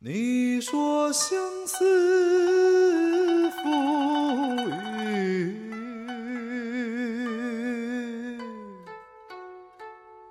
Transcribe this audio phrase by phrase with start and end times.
[0.00, 3.68] 你说相思赋
[4.70, 5.52] 予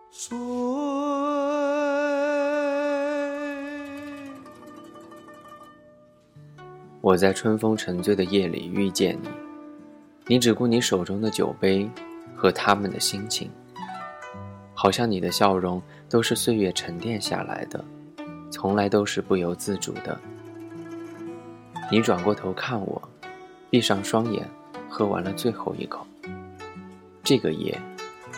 [0.10, 0.38] 谁？
[7.02, 9.28] 我在春风沉醉的夜里遇见你，
[10.28, 11.90] 你只顾你手中的酒杯
[12.34, 13.52] 和他们的心情，
[14.74, 17.84] 好像你的笑容都是岁月沉淀下来的。
[18.50, 20.20] 从来都是不由自主的。
[21.92, 23.02] 你转过头看我，
[23.70, 24.50] 闭上双眼，
[24.90, 26.06] 喝完了最后一口。
[27.24, 27.80] 这个夜，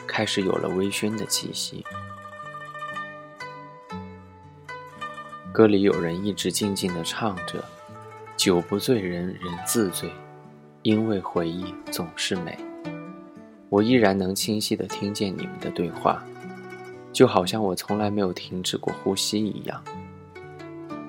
[0.08, 1.86] 开始有了微醺的气息。
[5.52, 7.64] 歌里有人一直静静地唱着
[8.38, 10.10] ：“酒不醉人人自醉，
[10.84, 12.58] 因为回忆总是美。”
[13.70, 16.24] 我依然能清晰地听见你们的对话。
[17.20, 19.84] 就好像我从来没有停止过呼吸一样。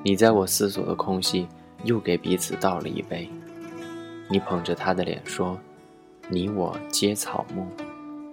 [0.02, 1.46] 你在我思索的空隙，
[1.84, 3.30] 又给彼此倒了一杯。
[4.28, 5.56] 你捧着他的脸说
[6.28, 7.64] ：“你我皆草木，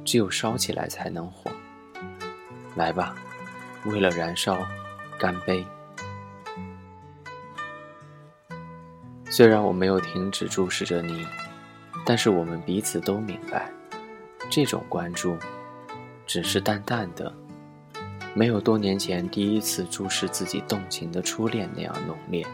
[0.04, 1.52] 只有烧起来才能火。
[2.74, 3.16] 来吧，
[3.86, 4.58] 为了燃烧，
[5.20, 5.64] 干杯。”
[9.30, 11.28] 虽然我没有停止注视着你，
[12.04, 13.72] 但是我们彼此都明白，
[14.50, 15.38] 这种关注，
[16.26, 17.32] 只是淡淡的。
[18.38, 22.46] 没有多年前第一次注视自己动情的初恋那样浓烈，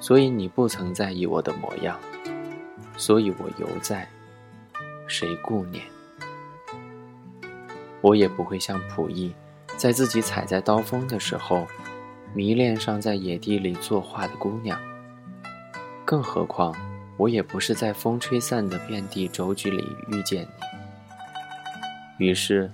[0.00, 2.00] 所以你不曾在意我的模样，
[2.96, 4.08] 所以我犹在，
[5.06, 5.84] 谁顾念？
[8.00, 9.34] 我也不会像溥仪，
[9.76, 11.66] 在自己踩在刀锋的时候，
[12.32, 14.80] 迷恋上在野地里作画的姑娘。
[16.06, 16.74] 更何况，
[17.18, 20.48] 我也不是在风吹散的遍地轴菊里遇见
[22.18, 22.26] 你。
[22.26, 22.70] 于是。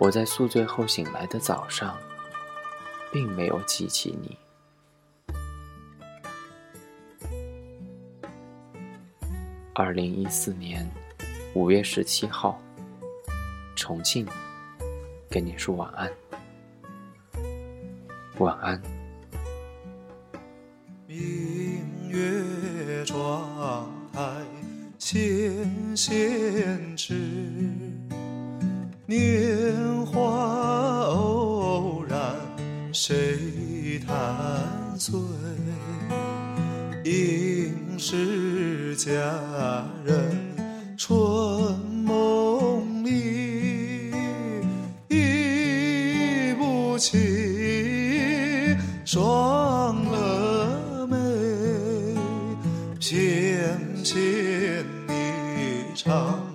[0.00, 1.94] 我在宿醉后醒来的早上，
[3.12, 4.34] 并没有记起你。
[9.74, 10.90] 二零一四年
[11.52, 12.58] 五月十七号，
[13.76, 14.26] 重庆，
[15.28, 16.10] 跟你说晚安，
[18.38, 18.82] 晚安。
[21.06, 24.46] 明月窗台
[24.98, 27.99] 纤纤指。
[29.10, 30.20] 年华
[31.08, 32.16] 偶然，
[32.92, 34.16] 谁弹
[34.96, 35.18] 碎？
[37.02, 39.10] 应是佳
[40.04, 40.14] 人
[40.96, 41.10] 春
[42.04, 44.12] 梦里，
[45.08, 51.16] 忆不起双蛾眉，
[53.00, 56.49] 翩翩一场烟。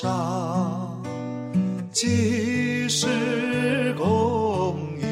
[0.00, 0.98] 上
[1.92, 5.06] 几时共饮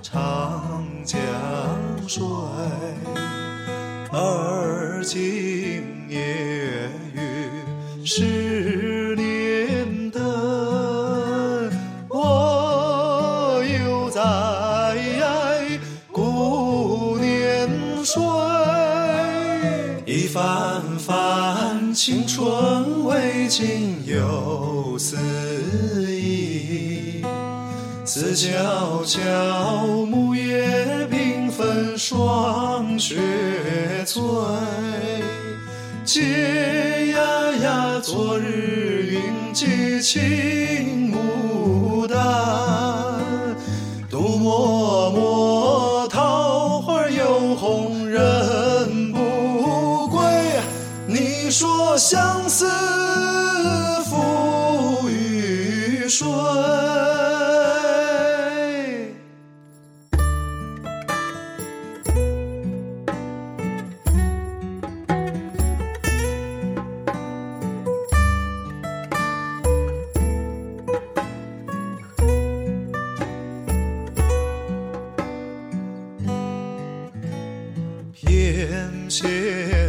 [0.00, 1.18] 长江
[2.06, 2.22] 水？
[4.12, 5.18] 而今
[6.08, 7.18] 夜雨
[8.04, 10.22] 十年灯，
[12.08, 14.22] 我又在
[16.12, 17.68] 顾年
[18.04, 18.22] 岁。
[20.06, 22.46] 一番番青春
[23.54, 24.02] 情。
[24.04, 25.16] 有思
[26.10, 27.22] 意，
[28.04, 29.20] 思悄悄，
[30.06, 33.14] 木叶缤纷，霜雪
[34.04, 34.20] 催。
[36.04, 36.20] 嗟
[37.12, 41.16] 呀呀，昨日云髻青牡
[51.56, 52.66] 说相思
[54.10, 56.26] 赋予谁？
[78.14, 79.83] 偏见。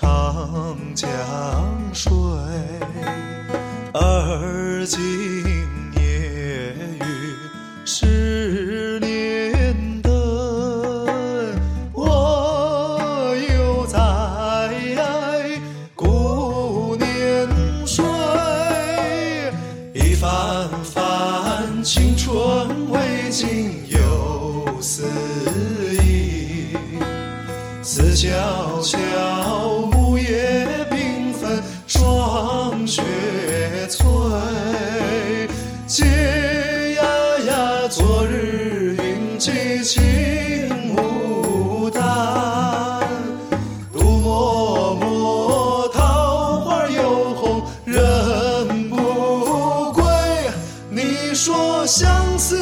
[0.00, 1.06] 长江
[1.92, 2.10] 水？
[3.92, 4.98] 而今
[5.94, 7.04] 夜雨
[7.84, 10.10] 十年灯，
[11.92, 13.98] 我又在
[15.94, 17.46] 顾年
[17.86, 18.02] 岁。
[19.92, 25.04] 一番番青春未尽又思
[26.02, 26.74] 忆，
[27.82, 28.30] 思悄
[28.80, 28.96] 悄，
[51.90, 52.59] 相思